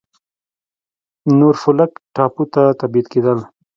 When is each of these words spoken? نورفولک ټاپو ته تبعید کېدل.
نورفولک 1.37 1.91
ټاپو 2.15 2.43
ته 2.53 2.61
تبعید 2.79 3.05
کېدل. 3.13 3.39